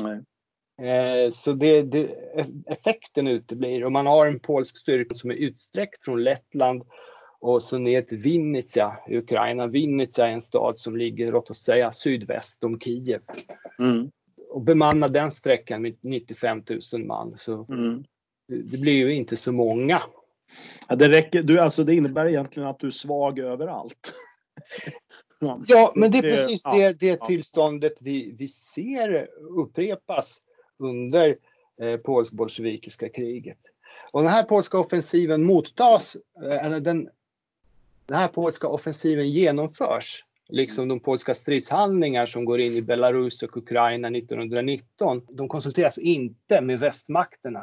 [0.00, 0.18] Eh,
[1.32, 2.08] så det, det,
[2.66, 6.82] effekten uteblir och man har en polsk styrka som är utsträckt från Lettland
[7.40, 9.66] och så ner till Vinnytsia i Ukraina.
[9.66, 13.20] Vinnytsia är en stad som ligger, låt oss säga, sydväst om Kiev.
[13.78, 14.10] Mm.
[14.50, 17.34] Och bemanna den sträckan med 95 000 man.
[17.38, 18.04] Så mm
[18.52, 20.02] det blir ju inte så många.
[20.88, 24.12] Ja, det, räcker, du, alltså det innebär egentligen att du är svag överallt.
[25.66, 30.38] ja, men det är precis det, det tillståndet vi, vi ser upprepas
[30.82, 31.36] under
[31.80, 33.58] eh, polsk-bolsjevikiska kriget.
[34.10, 37.08] Och den här polska offensiven mottas, eh, eller den,
[38.06, 43.56] den här polska offensiven genomförs, liksom de polska stridshandlingar som går in i Belarus och
[43.56, 45.22] Ukraina 1919.
[45.30, 47.60] De konsulteras inte med västmakterna.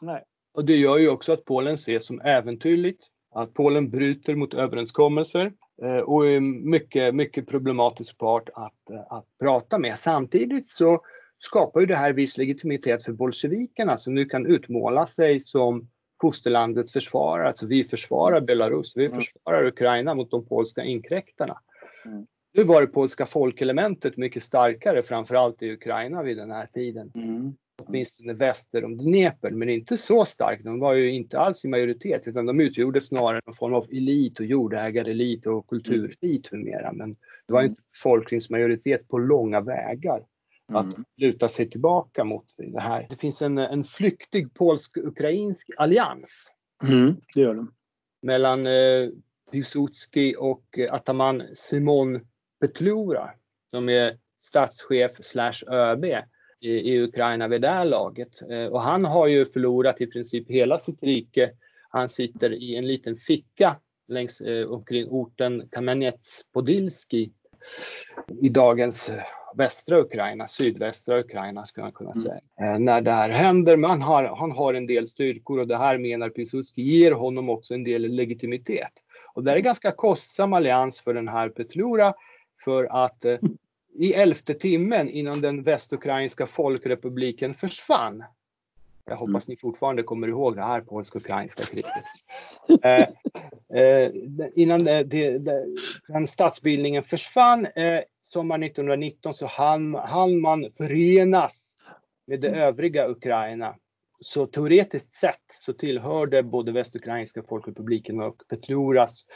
[0.00, 0.24] Nej.
[0.54, 5.52] Och det gör ju också att Polen ses som äventyrligt, att Polen bryter mot överenskommelser
[5.82, 9.98] eh, och är mycket, mycket problematisk part att, att prata med.
[9.98, 11.00] Samtidigt så
[11.44, 15.88] skapar ju det här viss legitimitet för bolsjevikerna som nu kan utmåla sig som
[16.20, 17.48] fosterlandets försvarare.
[17.48, 19.16] Alltså vi försvarar Belarus, vi mm.
[19.16, 21.58] försvarar Ukraina mot de polska inkräktarna.
[22.04, 22.26] Mm.
[22.54, 27.12] Nu var det polska folkelementet mycket starkare, framförallt i Ukraina vid den här tiden.
[27.14, 27.54] Mm
[27.86, 30.64] åtminstone väster om Dnepr, men inte så starkt.
[30.64, 34.40] De var ju inte alls i majoritet, utan de utgjorde snarare någon form av elit
[34.40, 36.92] och jordägarelit och kulturelit med mera.
[36.92, 37.70] Men det var mm.
[37.70, 40.22] inte befolkningsmajoritet på långa vägar
[40.76, 41.04] att mm.
[41.16, 43.06] luta sig tillbaka mot det här.
[43.10, 46.50] Det finns en, en flyktig polsk-ukrainsk allians.
[46.88, 47.66] Mm, det gör det.
[48.22, 49.08] Mellan eh,
[49.52, 52.20] Piłsudski och eh, ataman Simon
[52.60, 53.30] Petlura
[53.70, 56.04] som är statschef slash ÖB
[56.60, 58.42] i, i Ukraina vid det här laget.
[58.50, 61.50] Eh, och han har ju förlorat i princip hela sitt rike.
[61.88, 63.76] Han sitter i en liten ficka
[64.08, 67.30] längs eh, omkring orten Kamenets-Podilski
[68.40, 69.22] i dagens eh,
[69.54, 72.22] västra Ukraina, sydvästra Ukraina skulle man kunna mm.
[72.22, 72.40] säga.
[72.60, 72.84] Mm.
[72.84, 75.98] när det här händer, men han har, han har en del styrkor och det här
[75.98, 78.92] menar Piłsudski ger honom också en del legitimitet.
[79.34, 82.14] Och det är en ganska kostsam allians för den här Petlura
[82.64, 83.24] för att
[83.94, 88.24] i elfte timmen innan den västukrainska folkrepubliken försvann.
[89.04, 89.52] Jag hoppas mm.
[89.52, 91.86] ni fortfarande kommer ihåg det här polsk-ukrainska kriget.
[92.84, 93.08] Eh,
[93.82, 94.10] eh,
[94.54, 95.38] innan det, det,
[96.08, 101.76] den statsbildningen försvann, eh, sommaren 1919 så hann, hann man förenas
[102.26, 103.76] med det övriga Ukraina.
[104.20, 109.26] Så teoretiskt sett så tillhörde både Västukrainska folkrepubliken och Petluras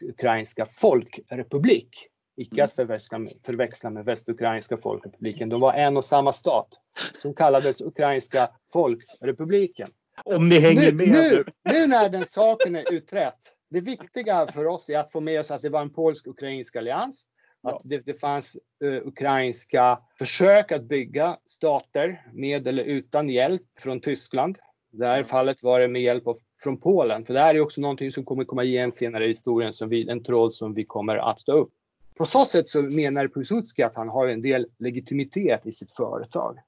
[0.00, 2.08] ukrainska folkrepublik.
[2.36, 5.48] Icke att förväxla med, förväxla med Västukrainska folkrepubliken.
[5.48, 6.68] De var en och samma stat
[7.14, 9.90] som kallades Ukrainska folkrepubliken.
[10.24, 11.08] Om ni hänger nu, med.
[11.08, 13.38] Nu, nu när den saken är utrett.
[13.70, 17.26] Det viktiga för oss är att få med oss att det var en polsk-ukrainsk allians.
[17.62, 24.00] Att det, det fanns uh, ukrainska försök att bygga stater med eller utan hjälp från
[24.00, 24.58] Tyskland.
[24.92, 27.24] I det här fallet var det med hjälp av, från Polen.
[27.24, 30.08] För det här är också någonting som kommer komma igen senare i historien, som vi,
[30.08, 31.72] en tråd som vi kommer att ta upp.
[32.16, 36.58] På så sätt så menar Piłsudski att han har en del legitimitet i sitt företag.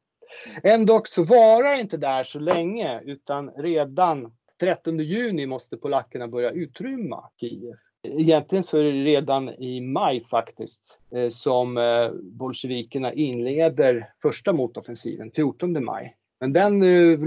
[0.63, 7.31] Ändå så varar inte där så länge utan redan 13 juni måste polackerna börja utrymma
[7.41, 7.75] Kiev.
[8.03, 15.31] Egentligen så är det redan i maj faktiskt eh, som eh, bolsjevikerna inleder första motoffensiven,
[15.35, 16.17] 14 maj.
[16.41, 17.19] Men den eh,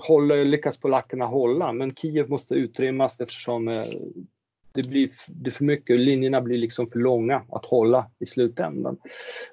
[0.00, 3.86] håller, lyckas polackerna hålla, men Kiev måste utrymmas eftersom
[4.74, 8.98] det blir det för mycket, linjerna blir liksom för långa att hålla i slutändan.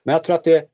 [0.04, 0.66] Men jag tror att det är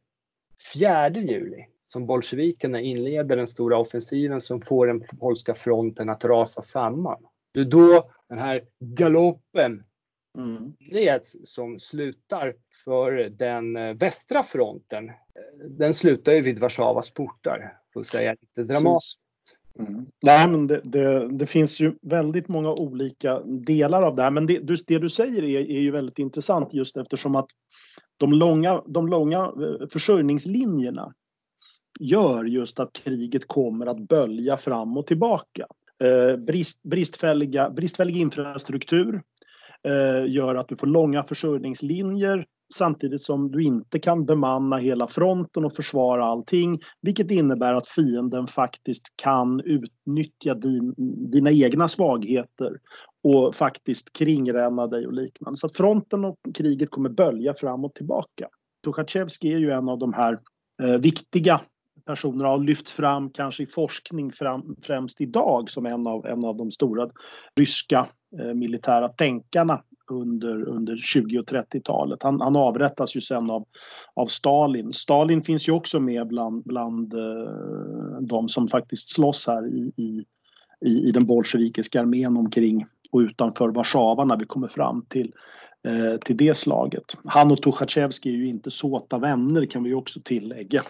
[0.74, 6.62] 4 juli som bolsjevikerna inleder den stora offensiven som får den polska fronten att rasa
[6.62, 7.26] samman.
[7.54, 9.84] Det är då den här galoppen
[10.38, 10.74] mm.
[10.80, 15.12] leds som slutar för den eh, västra fronten.
[15.70, 19.25] Den slutar ju vid Warszawas portar, för att säga lite dramatiskt.
[19.80, 20.06] Mm.
[20.24, 24.32] Nej, men det, det, det, finns ju väldigt många olika delar av det här.
[24.32, 27.50] Men det, det du säger är, är ju väldigt intressant just eftersom att
[28.18, 31.14] de långa, de långa eh, försörjningslinjerna
[32.00, 35.66] gör just att kriget kommer att bölja fram och tillbaka.
[36.04, 39.22] Eh, brist, bristfälliga, bristfällig infrastruktur
[39.84, 45.66] eh, gör att du får långa försörjningslinjer samtidigt som du inte kan bemanna hela fronten
[45.66, 46.80] och försvara allting.
[47.02, 50.94] Vilket innebär att fienden faktiskt kan utnyttja din,
[51.32, 52.80] dina egna svagheter
[53.24, 55.58] och faktiskt kringränna dig och liknande.
[55.58, 58.48] Så att fronten och kriget kommer bölja fram och tillbaka.
[58.84, 60.40] Tuchatjevskij är ju en av de här
[60.84, 61.62] eh, viktiga
[62.06, 66.58] personerna, har lyfts fram kanske i forskning fram, främst idag som en av, en av
[66.58, 67.10] de stora
[67.56, 68.08] ryska
[68.40, 72.24] eh, militära tänkarna under, under 20 och 30-talet.
[72.24, 73.66] Han, han avrättas ju sen av,
[74.14, 74.94] av Stalin.
[74.94, 80.26] Stalin finns ju också med bland, bland eh, de som faktiskt slåss här i, i,
[80.86, 85.32] i, i den bolsjevikiska armén omkring och utanför Warszawa när vi kommer fram till
[85.86, 87.18] eh, till det slaget.
[87.26, 90.82] Han och Tuchatjevskij är ju inte såta vänner kan vi också tillägga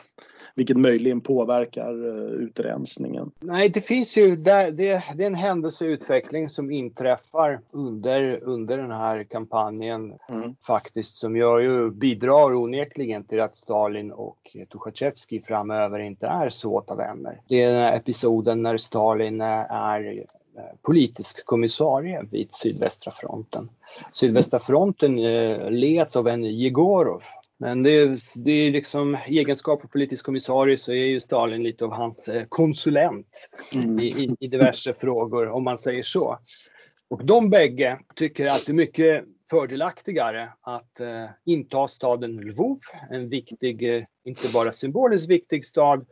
[0.56, 3.32] vilket möjligen påverkar uh, utrensningen.
[3.40, 8.92] Nej, det finns ju, det, det, det är en händelseutveckling som inträffar under, under den
[8.92, 10.56] här kampanjen mm.
[10.68, 16.96] faktiskt som gör ju, bidrar onekligen till att Stalin och Tuchatjevskij framöver inte är såta
[16.96, 17.42] vänner.
[17.48, 20.18] Det är den här episoden när Stalin är
[20.58, 23.70] eh, politisk kommissarie vid sydvästra fronten.
[24.14, 27.24] Sydvästra fronten eh, leds av en Jegorov
[27.58, 31.86] men det är, det är liksom egenskap av politisk kommissarie så är ju Stalin lite
[31.86, 34.00] av hans eh, konsulent mm.
[34.00, 36.40] i, i, diverse frågor om man säger så.
[37.10, 42.80] Och de bägge tycker att det är mycket fördelaktigare att eh, inta staden Lvov,
[43.12, 46.06] en viktig, eh, inte bara symboliskt viktig stad,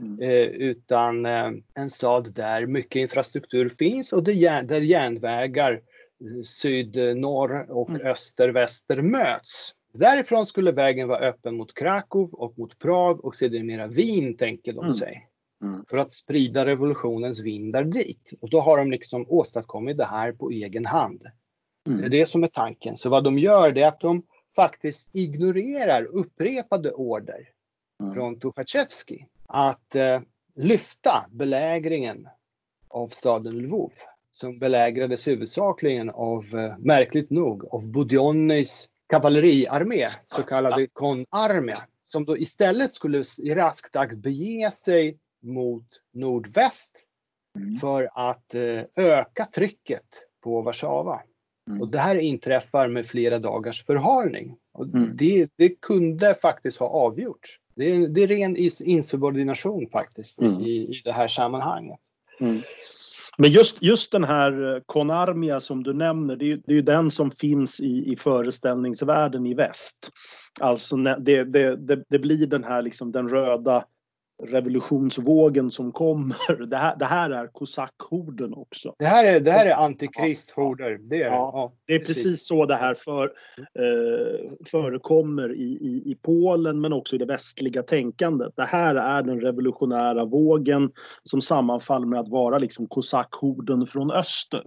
[0.00, 0.20] mm.
[0.20, 5.80] eh, utan eh, en stad där mycket infrastruktur finns och där, där järnvägar
[6.20, 8.06] eh, syd-norr och mm.
[8.06, 9.72] öster-väster möts.
[9.92, 14.84] Därifrån skulle vägen vara öppen mot Krakow och mot Prag och sedermera Wien, tänker de
[14.84, 14.94] mm.
[14.94, 15.28] sig.
[15.62, 15.84] Mm.
[15.90, 18.32] För att sprida revolutionens vindar dit.
[18.40, 21.24] Och då har de liksom åstadkommit det här på egen hand.
[21.86, 22.00] Mm.
[22.00, 22.96] Det är det som är tanken.
[22.96, 24.22] Så vad de gör det är att de
[24.56, 27.48] faktiskt ignorerar upprepade order
[28.02, 28.14] mm.
[28.14, 30.20] från Tuchatjevskij att eh,
[30.54, 32.28] lyfta belägringen
[32.88, 33.92] av staden Lvov
[34.36, 41.74] som belägrades huvudsakligen av, eh, märkligt nog, av Budionnyjs kavalleriarmé, så kallade konarmé,
[42.04, 47.04] som då istället skulle i rask takt bege sig mot nordväst
[47.58, 47.78] mm.
[47.78, 50.06] för att eh, öka trycket
[50.44, 51.22] på Warszawa.
[51.70, 51.82] Mm.
[51.82, 54.56] Och det här inträffar med flera dagars förhalning.
[54.72, 55.10] Och mm.
[55.16, 57.60] det, det, kunde faktiskt ha avgjorts.
[57.74, 62.00] Det är, det är ren insubordination faktiskt i, i det här sammanhanget.
[63.38, 67.10] Men just, just den här eh, Konarmia som du nämner, det är, det är den
[67.10, 70.10] som finns i, i föreställningsvärlden i väst.
[70.60, 73.84] Alltså det, det, det, det blir den här liksom den röda
[74.42, 76.66] revolutionsvågen som kommer.
[76.66, 78.94] Det här, det här är kosackhorden också.
[78.98, 80.98] Det här är, det här är antikristhorder.
[80.98, 82.24] Det är, ja, ja, det är precis.
[82.24, 83.24] precis så det här för,
[83.58, 88.52] eh, förekommer i, i, i Polen men också i det västliga tänkandet.
[88.56, 90.90] Det här är den revolutionära vågen
[91.22, 94.64] som sammanfaller med att vara liksom kosackhorden från öster.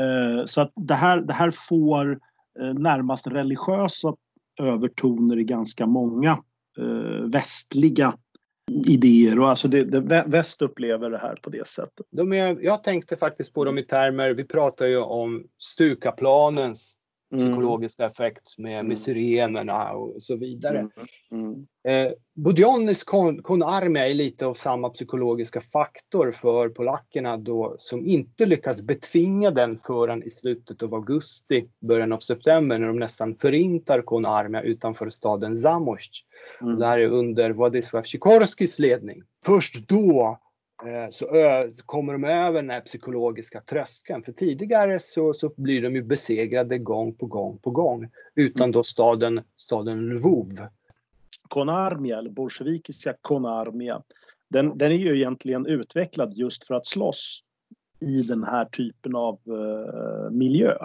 [0.00, 2.18] Eh, så att det här, det här får
[2.60, 4.14] eh, närmast religiösa
[4.60, 6.30] övertoner i ganska många
[6.78, 8.14] eh, västliga
[8.86, 12.06] idéer och alltså det, det, väst upplever det här på det sättet.
[12.10, 16.96] De är, jag tänkte faktiskt på dem i termer, vi pratar ju om Stukaplanens
[17.38, 18.96] psykologiska effekt med, med mm.
[18.96, 20.78] sirenerna och så vidare.
[20.78, 20.90] Mm.
[21.32, 21.66] Mm.
[21.88, 28.06] Eh, Budionis kon, kon armia är lite av samma psykologiska faktor för polackerna då som
[28.06, 33.36] inte lyckas betvinga den förrän i slutet av augusti, början av september när de nästan
[33.36, 36.24] förintar kon armia utanför staden Zamość.
[36.60, 36.78] Mm.
[36.78, 39.22] Det här är under Władysław Sikorskis ledning.
[39.44, 40.38] Först då
[41.10, 41.26] så
[41.86, 44.22] kommer de över den här psykologiska tröskeln.
[44.22, 48.10] För tidigare så, så blir de ju besegrade gång på gång på gång.
[48.34, 50.46] Utan då staden, staden Lvov.
[51.48, 54.02] Konarmia, eller bolsjevikiska Konarmia,
[54.48, 57.42] den, den är ju egentligen utvecklad just för att slåss
[58.00, 60.76] i den här typen av uh, miljö.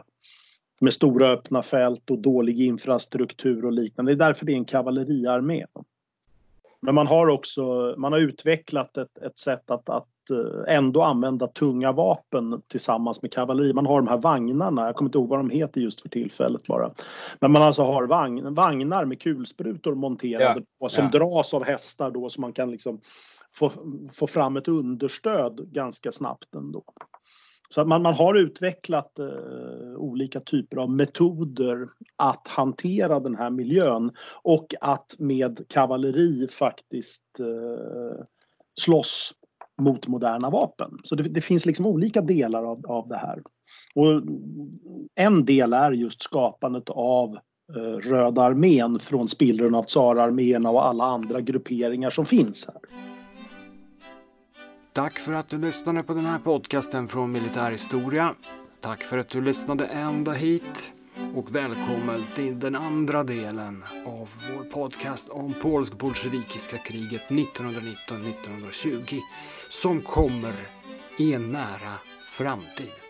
[0.82, 4.16] Med stora öppna fält och dålig infrastruktur och liknande.
[4.16, 5.66] Det är därför det är en kavalleriarmé.
[6.88, 11.48] Men man har också man har utvecklat ett, ett sätt att, att eh, ändå använda
[11.48, 13.74] tunga vapen tillsammans med kavalleri.
[13.74, 16.68] Man har de här vagnarna, jag kommer inte ihåg vad de heter just för tillfället
[16.68, 16.92] bara.
[17.40, 21.20] Men man alltså har vagn, vagnar med kulsprutor monterade ja, på som ja.
[21.20, 23.00] dras av hästar då så man kan liksom
[23.54, 23.72] få,
[24.12, 26.84] få fram ett understöd ganska snabbt ändå.
[27.70, 34.12] Så man, man har utvecklat eh, olika typer av metoder att hantera den här miljön
[34.44, 38.26] och att med kavalleri faktiskt eh,
[38.80, 39.34] slåss
[39.82, 40.98] mot moderna vapen.
[41.04, 43.40] Så det, det, finns liksom olika delar av, av det här.
[43.96, 44.22] Och
[45.16, 47.38] en del är just skapandet av
[47.76, 53.08] eh, Röda armén från spillrorna av tsararméerna och alla andra grupperingar som finns här.
[54.98, 58.36] Tack för att du lyssnade på den här podcasten från Militärhistoria.
[58.82, 60.94] Tack för att du lyssnade ända hit
[61.36, 69.20] och välkommen till den andra delen av vår podcast om polsk-bolsjevikiska kriget 1919-1920
[69.70, 70.54] som kommer
[71.18, 71.94] i en nära
[72.32, 73.07] framtid.